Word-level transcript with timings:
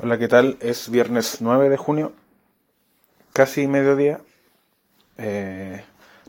Hola, 0.00 0.16
¿qué 0.16 0.28
tal? 0.28 0.58
Es 0.60 0.90
viernes 0.90 1.38
9 1.40 1.68
de 1.68 1.76
junio, 1.76 2.12
casi 3.32 3.66
mediodía. 3.66 4.20
Eh, 5.16 5.82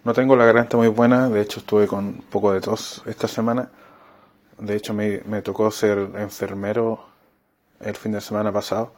no 0.04 0.16
tengo 0.16 0.36
la 0.36 0.46
garganta 0.46 0.76
muy 0.76 0.88
buena, 0.88 1.30
de 1.30 1.42
hecho 1.42 1.60
estuve 1.60 1.86
con 1.86 2.14
poco 2.32 2.52
de 2.52 2.62
tos 2.62 3.04
esta 3.06 3.28
semana. 3.28 3.70
De 4.58 4.76
hecho 4.76 4.96
me, 4.96 5.22
me 5.28 5.44
tocó 5.44 5.70
ser 5.70 6.00
enfermero 6.16 7.06
el 7.80 7.96
fin 7.96 8.14
de 8.14 8.22
semana 8.22 8.52
pasado, 8.52 8.92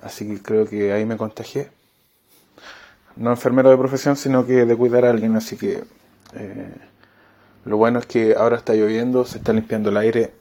así 0.00 0.26
que 0.26 0.42
creo 0.42 0.66
que 0.66 0.94
ahí 0.94 1.04
me 1.04 1.18
contagié. 1.18 1.68
No 3.16 3.28
enfermero 3.28 3.68
de 3.68 3.76
profesión, 3.76 4.16
sino 4.16 4.46
que 4.46 4.64
de 4.64 4.76
cuidar 4.76 5.04
a 5.04 5.10
alguien, 5.10 5.36
así 5.36 5.58
que 5.58 5.84
eh, 6.32 6.74
lo 7.66 7.76
bueno 7.76 7.98
es 7.98 8.06
que 8.06 8.34
ahora 8.34 8.56
está 8.56 8.72
lloviendo, 8.72 9.26
se 9.26 9.36
está 9.36 9.52
limpiando 9.52 9.90
el 9.90 9.98
aire 9.98 10.32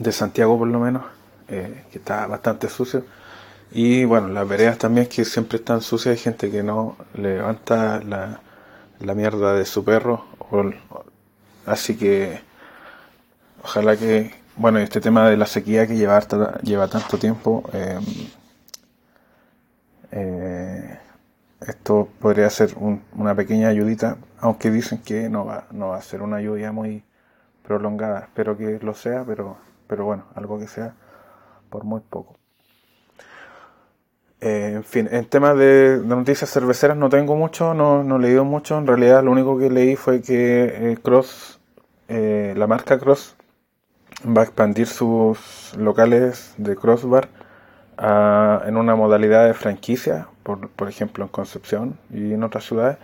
de 0.00 0.10
Santiago 0.10 0.58
por 0.58 0.66
lo 0.66 0.80
menos 0.80 1.21
eh, 1.52 1.84
que 1.92 1.98
está 1.98 2.26
bastante 2.26 2.68
sucio. 2.68 3.04
Y 3.72 4.04
bueno, 4.04 4.28
las 4.28 4.48
veredas 4.48 4.78
también 4.78 5.06
que 5.06 5.24
siempre 5.24 5.58
están 5.58 5.82
sucias, 5.82 6.12
hay 6.12 6.18
gente 6.18 6.50
que 6.50 6.62
no 6.62 6.96
levanta 7.14 8.00
la, 8.02 8.40
la 9.00 9.14
mierda 9.14 9.54
de 9.54 9.66
su 9.66 9.84
perro. 9.84 10.24
así 11.66 11.96
que 11.96 12.40
ojalá 13.62 13.96
que, 13.96 14.32
bueno, 14.56 14.78
este 14.78 15.00
tema 15.00 15.28
de 15.28 15.36
la 15.36 15.46
sequía 15.46 15.86
que 15.86 15.96
lleva, 15.96 16.20
lleva 16.62 16.88
tanto 16.88 17.18
tiempo, 17.18 17.64
em, 17.72 18.04
eh, 20.10 20.98
esto 21.66 22.08
podría 22.20 22.50
ser 22.50 22.74
una 23.14 23.34
pequeña 23.34 23.68
ayudita, 23.68 24.16
aunque 24.40 24.70
dicen 24.70 25.02
que 25.02 25.28
no 25.28 25.44
va, 25.46 25.66
no 25.70 25.88
va 25.88 25.98
a 25.98 26.02
ser 26.02 26.22
una 26.22 26.40
lluvia 26.40 26.72
muy 26.72 27.04
prolongada. 27.62 28.20
Espero 28.20 28.56
que 28.58 28.78
lo 28.82 28.94
sea, 28.94 29.24
pero, 29.24 29.58
pero 29.86 30.04
bueno, 30.04 30.24
algo 30.34 30.58
que 30.58 30.66
sea 30.68 30.94
por 31.72 31.84
muy 31.84 32.00
poco. 32.00 32.36
Eh, 34.42 34.72
en 34.74 34.84
fin, 34.84 35.08
en 35.10 35.24
temas 35.24 35.56
de, 35.56 36.00
noticias 36.04 36.50
cerveceras 36.50 36.96
no 36.96 37.08
tengo 37.08 37.36
mucho, 37.36 37.74
no, 37.74 38.04
no, 38.04 38.16
he 38.16 38.18
leído 38.18 38.44
mucho. 38.44 38.76
En 38.76 38.86
realidad, 38.86 39.24
lo 39.24 39.30
único 39.32 39.58
que 39.58 39.70
leí 39.70 39.96
fue 39.96 40.20
que 40.20 40.92
eh, 40.92 40.98
Cross, 41.02 41.60
eh, 42.08 42.52
la 42.56 42.66
marca 42.66 42.98
Cross, 42.98 43.36
va 44.26 44.42
a 44.42 44.44
expandir 44.44 44.86
sus 44.86 45.74
locales 45.78 46.54
de 46.58 46.76
Crossbar 46.76 47.28
en 48.66 48.76
una 48.76 48.96
modalidad 48.96 49.46
de 49.46 49.54
franquicia, 49.54 50.26
por, 50.42 50.88
ejemplo 50.88 51.24
en 51.24 51.28
Concepción 51.28 51.98
y 52.10 52.32
en 52.32 52.42
otras 52.42 52.64
ciudades. 52.64 52.98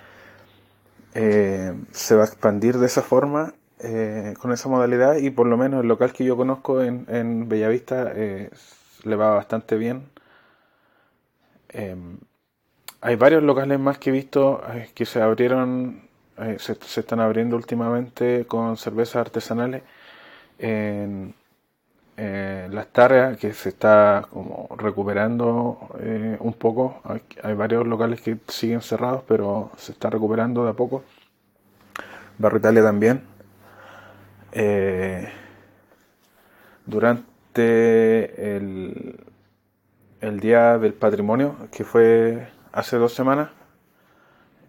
se 1.12 2.14
va 2.16 2.22
a 2.22 2.26
expandir 2.26 2.78
de 2.78 2.86
esa 2.86 3.02
forma 3.02 3.54
eh, 3.80 4.34
con 4.40 4.50
esa 4.52 4.68
modalidad 4.68 5.16
y 5.16 5.30
por 5.30 5.46
lo 5.46 5.56
menos 5.56 5.82
el 5.82 5.88
local 5.88 6.12
que 6.12 6.24
yo 6.24 6.36
conozco 6.36 6.82
en, 6.82 7.06
en 7.08 7.48
Bellavista 7.48 8.10
eh, 8.14 8.50
le 9.04 9.16
va 9.16 9.30
bastante 9.30 9.76
bien. 9.76 10.08
Em, 11.68 12.18
hay 13.00 13.16
varios 13.16 13.42
locales 13.42 13.78
más 13.78 13.98
que 13.98 14.10
he 14.10 14.12
visto 14.12 14.62
eh, 14.74 14.90
que 14.94 15.06
se 15.06 15.22
abrieron, 15.22 16.02
se, 16.58 16.74
se, 16.74 17.00
están 17.00 17.20
abriendo 17.20 17.56
últimamente 17.56 18.46
con 18.46 18.76
cervezas 18.76 19.16
artesanales 19.16 19.82
en, 20.58 21.34
las 22.16 22.88
tareas 22.88 23.38
que 23.38 23.52
se 23.52 23.68
está 23.68 24.26
como 24.30 24.68
recuperando 24.76 25.88
un 26.40 26.52
poco. 26.54 27.00
Hay, 27.42 27.54
varios 27.54 27.86
locales 27.86 28.20
que 28.20 28.36
siguen 28.48 28.80
cerrados, 28.82 29.22
pero 29.28 29.70
se 29.76 29.92
está 29.92 30.10
recuperando 30.10 30.64
de 30.64 30.70
a 30.70 30.72
poco. 30.74 31.04
Barrio 32.38 32.58
Italia 32.58 32.82
también 32.82 33.37
eh, 34.52 35.28
durante 36.86 38.56
el, 38.56 39.24
el, 40.20 40.40
Día 40.40 40.78
del 40.78 40.94
Patrimonio, 40.94 41.56
que 41.70 41.84
fue 41.84 42.48
hace 42.72 42.96
dos 42.96 43.14
semanas, 43.14 43.50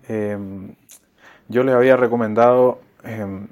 em, 0.07 0.75
yo 1.47 1.63
les 1.63 1.75
había 1.75 1.97
recomendado 1.97 2.81
em, 3.03 3.47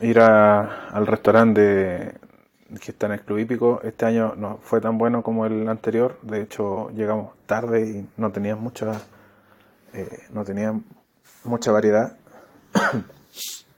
ir 0.00 0.20
al 0.20 1.06
restaurante 1.06 2.14
que 2.78 2.92
está 2.92 3.06
en 3.06 3.12
el 3.12 3.20
Club 3.22 3.38
Hípico. 3.38 3.80
Este 3.82 4.06
año 4.06 4.34
no 4.36 4.58
fue 4.62 4.80
tan 4.80 4.98
bueno 4.98 5.22
como 5.22 5.46
el 5.46 5.68
anterior, 5.68 6.18
de 6.22 6.42
hecho 6.42 6.90
llegamos 6.90 7.32
tarde 7.46 7.82
y 7.82 8.08
no 8.16 8.30
tenía 8.30 8.56
mucha, 8.56 9.00
eh, 9.92 10.20
no 10.32 10.44
tenía 10.44 10.78
mucha 11.44 11.72
variedad. 11.72 12.16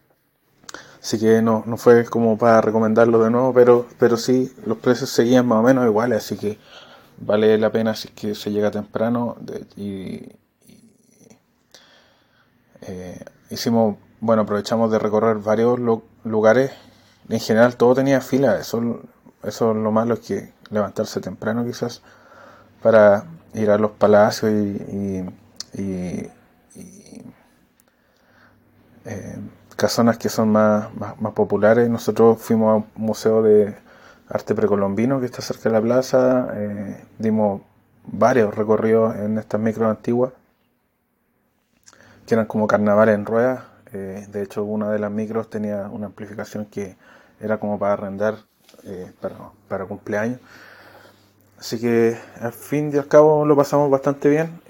Así 1.02 1.18
que 1.18 1.42
no, 1.42 1.64
no 1.66 1.76
fue 1.76 2.04
como 2.04 2.38
para 2.38 2.60
recomendarlo 2.60 3.22
de 3.24 3.30
nuevo, 3.30 3.52
pero, 3.52 3.86
pero 3.98 4.16
sí, 4.16 4.52
los 4.66 4.78
precios 4.78 5.10
seguían 5.10 5.46
más 5.46 5.58
o 5.58 5.62
menos 5.62 5.84
iguales, 5.84 6.18
así 6.18 6.36
que 6.36 6.58
vale 7.18 7.58
la 7.58 7.70
pena 7.70 7.94
si 7.96 8.08
que 8.08 8.34
se 8.36 8.52
llega 8.52 8.70
temprano. 8.70 9.36
y, 9.76 10.28
eh, 12.82 13.18
hicimos, 13.50 13.96
bueno, 14.20 14.42
aprovechamos 14.42 14.91
de 14.91 14.98
recorrer 14.98 15.38
varios 15.38 15.78
lugares. 16.24 16.72
En 17.28 17.41
general 17.41 17.76
todo 17.76 17.94
tenía 17.96 18.20
fila, 18.20 18.58
eso, 18.58 19.00
eso 19.42 19.70
es 19.72 19.76
lo 19.76 19.92
malo, 19.92 20.14
es 20.14 20.20
que 20.20 20.52
levantarse 20.70 21.20
temprano 21.20 21.64
quizás 21.64 22.02
para 22.82 23.24
ir 23.54 23.70
a 23.70 23.78
los 23.78 23.92
palacios 23.92 24.52
y, 24.52 25.24
y, 25.74 26.30
eh, 29.87 29.88
zonas 29.88 30.19
que 30.19 30.28
son 30.28 30.50
más, 30.50 30.88
más, 30.94 31.32
populares. 31.32 31.88
Nosotros 31.88 32.41
fuimos 32.41 32.72
a 32.72 32.75
un 32.76 32.87
museo 32.97 33.43
de 33.43 33.75
arte 34.32 34.54
precolombino 34.54 35.20
que 35.20 35.26
está 35.26 35.43
cerca 35.43 35.69
de 35.69 35.75
la 35.75 35.82
plaza, 35.82 36.48
eh, 36.54 37.04
dimos 37.19 37.62
varios 38.04 38.54
recorridos 38.54 39.15
en 39.16 39.38
estas 39.38 39.60
micros 39.60 39.91
antiguas, 39.91 40.32
que 42.26 42.34
eran 42.34 42.47
como 42.47 42.66
carnavales 42.66 43.15
en 43.15 43.26
ruedas. 43.26 43.65
Eh, 43.92 44.26
de 44.31 44.42
hecho, 44.42 44.65
una 44.65 44.91
de 44.91 44.98
las 44.98 45.10
micros 45.10 45.50
tenía 45.50 45.88
una 45.91 46.06
amplificación 46.06 46.65
que 46.66 46.97
era 47.41 47.59
como 47.59 47.78
para 47.78 47.92
arrendar 47.92 48.37
eh, 48.84 49.12
para, 49.21 49.37
para, 49.69 49.84
cumpleaños. 49.84 50.41
Así 51.59 51.78
que 51.78 52.16
al 52.41 52.53
fin 52.53 52.91
y 52.92 52.98
al 52.98 53.09
cabo 53.09 53.44
lo 53.44 53.54
pasamos 53.54 53.91
bastante 53.91 54.28
bien 54.28 54.60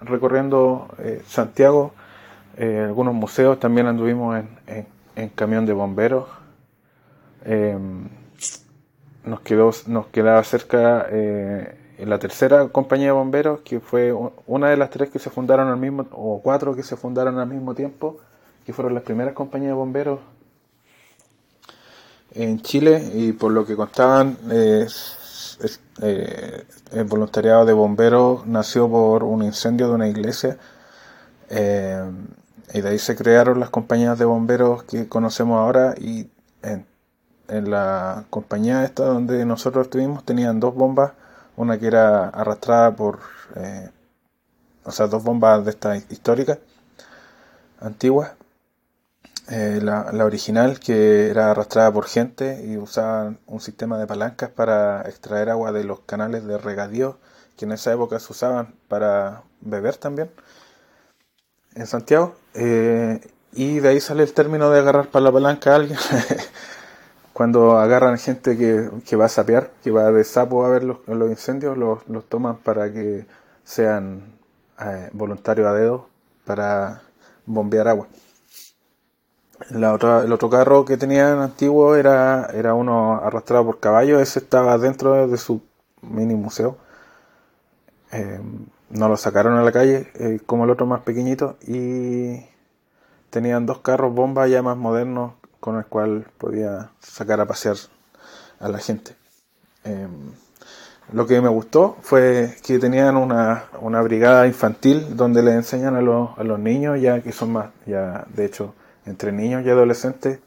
recorriendo 0.00 0.88
Santiago 1.26 1.92
eh, 2.58 2.82
algunos 2.84 3.14
museos, 3.14 3.60
también 3.60 3.86
anduvimos 3.86 4.36
en, 4.66 4.86
en, 5.14 5.28
camión 5.28 5.64
de 5.64 5.72
bomberos. 5.72 6.26
Em, 7.44 8.08
nos 9.24 9.40
quedó 9.42 9.70
nos 9.86 10.06
quedaba 10.08 10.42
cerca 10.42 11.06
eh, 11.10 11.78
la 12.00 12.18
tercera 12.18 12.68
compañía 12.68 13.06
de 13.06 13.12
bomberos, 13.12 13.60
que 13.60 13.78
fue 13.78 14.12
una 14.46 14.70
de 14.70 14.76
las 14.76 14.90
tres 14.90 15.08
que 15.10 15.20
se 15.20 15.30
fundaron 15.30 15.68
al 15.68 15.76
mismo, 15.76 16.06
o 16.10 16.40
cuatro 16.42 16.74
que 16.74 16.82
se 16.82 16.96
fundaron 16.96 17.38
al 17.38 17.46
mismo 17.46 17.74
tiempo, 17.74 18.18
que 18.66 18.72
fueron 18.72 18.92
las 18.92 19.04
primeras 19.04 19.34
compañías 19.34 19.70
de 19.70 19.74
bomberos 19.74 20.18
en 22.34 22.60
Chile, 22.60 23.08
y 23.14 23.32
por 23.32 23.52
lo 23.52 23.64
que 23.64 23.76
contaban, 23.76 24.36
eh, 24.50 24.86
el 26.92 27.04
voluntariado 27.04 27.64
de 27.64 27.72
bomberos 27.72 28.46
nació 28.46 28.88
por 28.88 29.22
un 29.22 29.42
incendio 29.42 29.88
de 29.88 29.94
una 29.94 30.08
iglesia. 30.08 30.58
Eh, 31.50 32.02
y 32.72 32.80
de 32.80 32.88
ahí 32.90 32.98
se 32.98 33.16
crearon 33.16 33.60
las 33.60 33.70
compañías 33.70 34.18
de 34.18 34.24
bomberos 34.24 34.82
que 34.84 35.08
conocemos 35.08 35.58
ahora 35.58 35.94
y 35.98 36.30
en, 36.62 36.86
la 37.48 38.26
compañía 38.28 38.84
esta 38.84 39.04
donde 39.06 39.44
nosotros 39.46 39.86
estuvimos 39.86 40.24
tenían 40.24 40.60
dos 40.60 40.74
bombas, 40.74 41.12
una 41.56 41.78
que 41.78 41.86
era 41.86 42.28
arrastrada 42.28 42.94
por, 42.94 43.20
eh, 43.56 43.88
o 44.84 44.90
sea, 44.90 45.06
dos 45.06 45.24
bombas 45.24 45.64
de 45.64 45.70
esta 45.70 45.96
histórica, 45.96 46.58
antiguas, 47.80 48.32
eh, 49.50 49.80
la, 49.82 50.12
la, 50.12 50.26
original 50.26 50.78
que 50.78 51.30
era 51.30 51.52
arrastrada 51.52 51.90
por 51.90 52.04
gente 52.06 52.62
y 52.66 52.76
usaba 52.76 53.34
un 53.46 53.60
sistema 53.60 53.98
de 53.98 54.06
palancas 54.06 54.50
para 54.50 55.08
extraer 55.08 55.48
agua 55.48 55.72
de 55.72 55.84
los 55.84 56.00
canales 56.00 56.44
de 56.44 56.58
regadío 56.58 57.16
que 57.56 57.64
en 57.64 57.72
esa 57.72 57.92
época 57.92 58.20
se 58.20 58.30
usaban 58.30 58.74
para 58.88 59.42
beber 59.62 59.96
también 59.96 60.30
en 61.74 61.86
Santiago. 61.86 62.34
Eh, 62.60 63.20
y 63.52 63.78
de 63.78 63.88
ahí 63.88 64.00
sale 64.00 64.24
el 64.24 64.32
término 64.32 64.68
de 64.70 64.80
agarrar 64.80 65.06
para 65.06 65.24
la 65.24 65.32
palanca 65.32 65.72
a 65.72 65.76
alguien. 65.76 65.98
Cuando 67.32 67.78
agarran 67.78 68.18
gente 68.18 68.58
que, 68.58 68.90
que, 69.06 69.14
va 69.14 69.26
a 69.26 69.28
sapear, 69.28 69.70
que 69.84 69.92
va 69.92 70.10
de 70.10 70.24
sapo 70.24 70.64
a 70.64 70.68
ver 70.68 70.82
los, 70.82 70.98
incendios, 71.30 71.78
los, 71.78 72.06
los, 72.08 72.24
toman 72.24 72.56
para 72.56 72.92
que 72.92 73.26
sean 73.62 74.22
eh, 74.80 75.08
voluntarios 75.12 75.68
a 75.68 75.72
dedo 75.72 76.08
para 76.44 77.02
bombear 77.46 77.86
agua. 77.86 78.08
La 79.70 79.92
otra, 79.92 80.24
el 80.24 80.32
otro 80.32 80.50
carro 80.50 80.84
que 80.84 80.96
tenían 80.96 81.38
antiguo 81.38 81.94
era, 81.94 82.46
era 82.54 82.74
uno 82.74 83.20
arrastrado 83.22 83.66
por 83.66 83.78
caballo, 83.78 84.18
ese 84.18 84.40
estaba 84.40 84.76
dentro 84.78 85.28
de 85.28 85.36
su 85.38 85.62
mini 86.02 86.34
museo. 86.34 86.76
Eh, 88.10 88.40
no 88.90 89.08
lo 89.08 89.16
sacaron 89.16 89.56
a 89.58 89.62
la 89.62 89.72
calle 89.72 90.10
eh, 90.14 90.40
como 90.46 90.64
el 90.64 90.70
otro 90.70 90.86
más 90.86 91.02
pequeñito 91.02 91.56
y 91.66 92.40
tenían 93.30 93.66
dos 93.66 93.78
carros 93.78 94.14
bomba 94.14 94.46
ya 94.48 94.62
más 94.62 94.76
modernos 94.76 95.32
con 95.60 95.76
el 95.76 95.84
cual 95.86 96.26
podía 96.38 96.90
sacar 97.00 97.40
a 97.40 97.46
pasear 97.46 97.76
a 98.60 98.68
la 98.68 98.78
gente. 98.78 99.14
Em, 99.84 100.32
lo 101.12 101.26
que 101.26 101.40
me 101.40 101.48
gustó 101.48 101.96
fue 102.02 102.56
que 102.62 102.78
tenían 102.78 103.16
una, 103.16 103.64
una 103.80 104.02
brigada 104.02 104.46
infantil 104.46 105.16
donde 105.16 105.42
le 105.42 105.52
enseñan 105.52 105.96
a 105.96 106.02
los, 106.02 106.38
a 106.38 106.44
los 106.44 106.58
niños, 106.58 107.00
ya 107.00 107.22
que 107.22 107.32
son 107.32 107.52
más, 107.52 107.70
ya 107.86 108.26
de 108.34 108.44
hecho, 108.44 108.74
entre 109.06 109.32
niños 109.32 109.64
y 109.64 109.70
adolescentes, 109.70 110.38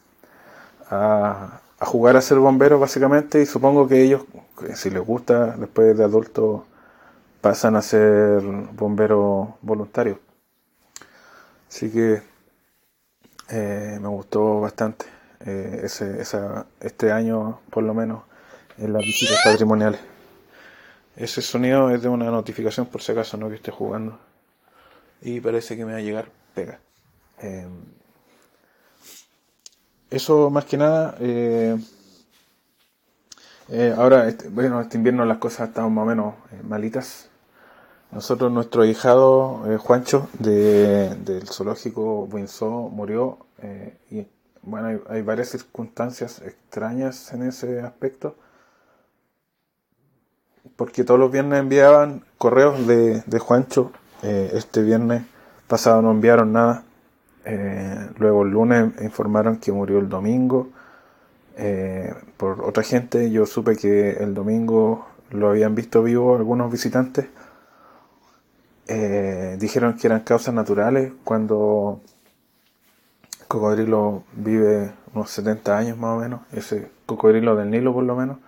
a, 0.89 1.61
a 1.79 1.85
jugar 1.85 2.15
a 2.15 2.21
ser 2.21 2.37
bomberos 2.37 2.79
básicamente 2.79 3.41
y 3.41 3.45
supongo 3.45 3.87
que 3.87 4.03
ellos, 4.03 4.23
si 4.75 4.91
les 4.91 5.03
gusta, 5.03 5.55
después 5.57 5.97
de 5.97 6.03
adultos, 6.03 6.61
pasan 7.41 7.75
a 7.75 7.81
ser 7.81 8.41
bomberos 8.43 9.49
voluntarios. 9.61 10.19
Así 11.67 11.91
que 11.91 12.21
eh, 13.49 13.97
me 13.99 14.07
gustó 14.07 14.61
bastante 14.61 15.05
eh, 15.45 15.81
ese, 15.83 16.21
esa, 16.21 16.67
este 16.79 17.11
año, 17.11 17.59
por 17.69 17.83
lo 17.83 17.93
menos, 17.93 18.23
en 18.77 18.93
las 18.93 19.01
visitas 19.01 19.39
patrimoniales. 19.43 19.99
Ese 21.15 21.41
sonido 21.41 21.89
es 21.89 22.01
de 22.01 22.09
una 22.09 22.29
notificación 22.29 22.85
por 22.85 23.01
si 23.01 23.11
acaso 23.11 23.37
no 23.37 23.49
que 23.49 23.55
esté 23.55 23.71
jugando. 23.71 24.19
Y 25.21 25.39
parece 25.39 25.75
que 25.75 25.85
me 25.85 25.93
va 25.93 25.97
a 25.97 26.01
llegar 26.01 26.29
pega. 26.53 26.79
Eh, 27.41 27.67
eso 30.09 30.49
más 30.49 30.65
que 30.65 30.77
nada. 30.77 31.15
Ahora, 33.97 34.27
este, 34.27 34.49
bueno, 34.49 34.81
este 34.81 34.97
invierno 34.97 35.25
las 35.25 35.37
cosas 35.37 35.69
están 35.69 35.93
más 35.93 36.03
o 36.03 36.05
menos 36.05 36.35
malitas. 36.63 37.30
Nosotros, 38.11 38.51
nuestro 38.51 38.83
hijado 38.85 39.63
Juancho 39.79 40.27
de, 40.37 41.15
del 41.15 41.47
zoológico 41.47 42.23
Winsor 42.25 42.91
murió 42.91 43.37
y 44.09 44.27
bueno, 44.63 44.99
hay, 45.09 45.21
varias 45.21 45.49
circunstancias 45.49 46.41
extrañas 46.41 47.31
en 47.33 47.43
ese 47.43 47.81
aspecto. 47.81 48.35
Porque 50.75 51.03
todos 51.03 51.19
los 51.19 51.31
viernes 51.31 51.59
enviaban 51.59 52.23
correos 52.37 52.85
de, 52.85 53.23
de 53.25 53.39
Juancho. 53.39 53.91
este 54.21 54.83
viernes 54.83 55.23
pasado 55.71 56.01
no 56.01 56.11
enviaron 56.11 56.51
nada. 56.51 56.83
Eh, 57.45 58.09
luego 58.17 58.43
el 58.43 58.49
lunes 58.49 58.93
informaron 59.01 59.57
que 59.57 59.71
murió 59.71 59.99
el 59.99 60.09
domingo. 60.09 60.69
Eh, 61.57 62.13
por 62.35 62.61
otra 62.61 62.83
gente, 62.83 63.31
yo 63.31 63.45
supe 63.45 63.77
que 63.77 64.11
el 64.11 64.33
domingo 64.33 65.07
lo 65.29 65.49
habían 65.49 65.73
visto 65.73 66.03
vivo 66.03 66.35
algunos 66.35 66.69
visitantes. 66.69 67.27
Eh, 68.93 69.55
dijeron 69.57 69.93
que 69.95 70.07
eran 70.07 70.19
causas 70.19 70.53
naturales 70.53 71.13
cuando 71.23 72.01
cocodrilo 73.47 74.23
vive 74.33 74.91
unos 75.13 75.31
70 75.31 75.77
años 75.77 75.97
más 75.97 76.17
o 76.17 76.19
menos, 76.19 76.41
ese 76.51 76.89
cocodrilo 77.05 77.55
del 77.55 77.71
Nilo 77.71 77.93
por 77.93 78.03
lo 78.03 78.17
menos. 78.17 78.39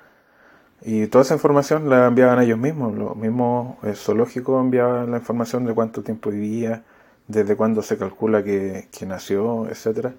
Y 0.81 1.07
toda 1.07 1.22
esa 1.22 1.36
información 1.36 1.90
la 1.90 2.07
enviaban 2.07 2.42
ellos 2.42 2.60
mismos, 2.60 2.94
los 2.94 3.16
mismos 3.16 3.78
zoológicos 3.95 4.62
enviaban 4.62 5.12
la 5.12 5.19
información 5.19 5.63
de 5.66 5.74
cuánto 5.74 6.04
tiempo 6.04 6.30
vivía, 6.30 6.84
desde 7.30 7.56
cuándo 7.56 7.81
se 7.81 7.98
calcula 7.98 8.44
que, 8.44 8.89
nació, 9.07 9.69
etcétera, 9.69 10.13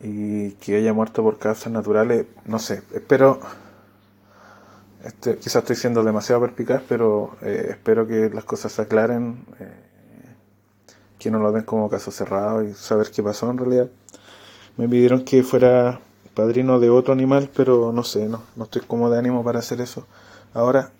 y 0.00 0.52
que 0.52 0.76
haya 0.76 0.94
muerto 0.94 1.22
por 1.22 1.38
causas 1.38 1.70
naturales, 1.70 2.24
no 2.46 2.58
sé, 2.58 2.82
espero, 2.94 3.40
este, 5.06 5.36
quizás 5.36 5.56
estoy 5.56 5.76
siendo 5.76 6.02
demasiado 6.02 6.40
perspicaz, 6.40 6.82
pero 6.88 7.36
eh, 7.42 7.68
espero 7.70 8.06
que 8.06 8.30
las 8.30 8.44
cosas 8.44 8.72
se 8.72 8.82
aclaren, 8.82 9.44
eh, 9.60 9.72
que 11.18 11.30
no 11.30 11.38
lo 11.38 11.52
den 11.52 11.64
como 11.64 11.88
caso 11.88 12.10
cerrado 12.10 12.62
y 12.62 12.74
saber 12.74 13.10
qué 13.10 13.22
pasó 13.22 13.50
en 13.50 13.58
realidad. 13.58 13.88
Me 14.76 14.88
pidieron 14.88 15.24
que 15.24 15.42
fuera 15.42 16.00
padrino 16.34 16.78
de 16.78 16.90
otro 16.90 17.12
animal, 17.12 17.50
pero 17.54 17.92
no 17.92 18.04
sé, 18.04 18.28
no, 18.28 18.42
no 18.56 18.64
estoy 18.64 18.82
como 18.82 19.08
de 19.10 19.18
ánimo 19.18 19.42
para 19.42 19.60
hacer 19.60 19.80
eso 19.80 20.06
ahora. 20.52 20.90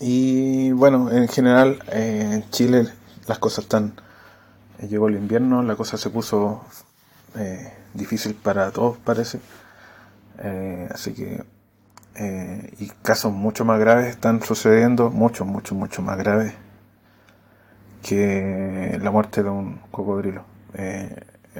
Y 0.00 0.70
bueno, 0.72 1.10
en 1.10 1.28
general 1.28 1.82
eh, 1.92 2.30
en 2.34 2.50
Chile 2.50 2.88
las 3.26 3.38
cosas 3.38 3.64
están 3.64 3.94
llegó 4.86 5.08
el 5.08 5.16
invierno, 5.16 5.62
la 5.62 5.74
cosa 5.74 5.96
se 5.96 6.10
puso 6.10 6.62
eh, 7.36 7.72
difícil 7.94 8.34
para 8.34 8.70
todos, 8.70 8.96
parece. 8.98 9.40
Eh, 10.38 10.88
así 10.92 11.14
que, 11.14 11.42
eh, 12.18 12.74
y 12.78 12.88
casos 13.02 13.32
mucho 13.32 13.64
más 13.64 13.78
graves 13.78 14.08
están 14.08 14.42
sucediendo, 14.42 15.10
mucho, 15.10 15.44
mucho, 15.44 15.74
mucho 15.74 16.02
más 16.02 16.18
graves 16.18 16.54
que 18.02 18.98
la 19.00 19.10
muerte 19.10 19.42
de 19.42 19.50
un 19.50 19.80
cocodrilo. 19.90 20.44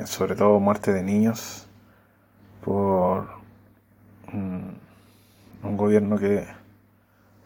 sobre 0.04 0.36
todo 0.36 0.60
muerte 0.60 0.92
de 0.92 1.02
niños 1.02 1.66
por 2.64 3.28
un 4.32 5.76
gobierno 5.76 6.18
que 6.18 6.46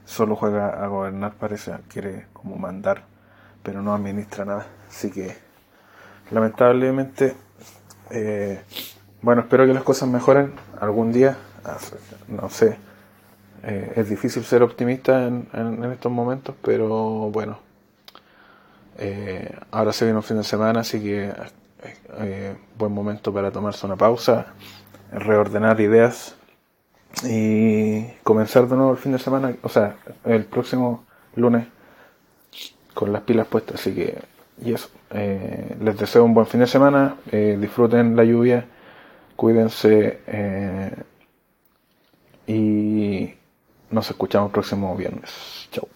solo 0.04 0.36
juega 0.36 0.84
a 0.84 0.86
gobernar, 0.88 1.32
parece, 1.34 1.72
quiere 1.88 2.26
como 2.32 2.56
mandar, 2.56 3.04
pero 3.62 3.82
no 3.82 3.94
administra 3.94 4.44
nada. 4.44 4.66
Así 4.88 5.10
que 5.10 5.34
lamentablemente, 6.30 7.34
eh, 8.10 8.62
bueno, 9.22 9.42
espero 9.42 9.66
que 9.66 9.74
las 9.74 9.82
cosas 9.82 10.08
mejoren 10.08 10.52
algún 10.80 11.12
día. 11.12 11.36
Ah, 11.64 11.78
no 12.28 12.50
sé, 12.50 12.76
eh, 13.62 13.92
es 13.96 14.08
difícil 14.08 14.44
ser 14.44 14.62
optimista 14.62 15.26
en, 15.26 15.84
estos 15.92 16.10
momentos, 16.12 16.54
pero 16.62 17.30
bueno, 17.30 17.58
eh, 18.98 19.54
ahora 19.70 19.92
se 19.92 20.04
viene 20.04 20.18
un 20.18 20.22
fin 20.22 20.38
de 20.38 20.44
semana, 20.44 20.80
así 20.80 21.00
que 21.00 21.32
buen 22.78 22.92
momento 22.92 23.32
para 23.32 23.50
tomarse 23.50 23.86
una 23.86 23.96
pausa, 23.96 24.54
reordenar 25.10 25.80
ideas 25.80 26.36
y 27.24 28.04
comenzar 28.22 28.68
de 28.68 28.76
nuevo 28.76 28.92
el 28.92 28.98
fin 28.98 29.12
de 29.12 29.18
semana, 29.18 29.54
o 29.62 29.68
sea, 29.68 29.96
el 30.24 30.44
próximo 30.44 31.04
lunes 31.36 31.66
con 32.94 33.12
las 33.12 33.22
pilas 33.22 33.46
puestas, 33.46 33.80
así 33.80 33.94
que 33.94 34.32
y 34.64 34.72
eso. 34.72 34.88
Eh, 35.10 35.76
les 35.80 35.98
deseo 35.98 36.24
un 36.24 36.34
buen 36.34 36.46
fin 36.46 36.60
de 36.60 36.66
semana. 36.66 37.16
Eh, 37.30 37.56
disfruten 37.60 38.16
la 38.16 38.24
lluvia. 38.24 38.64
Cuídense. 39.36 40.20
Eh, 40.26 40.90
y 42.46 43.34
nos 43.92 44.10
escuchamos 44.10 44.48
el 44.48 44.52
próximo 44.52 44.96
viernes. 44.96 45.30
Chao. 45.70 45.88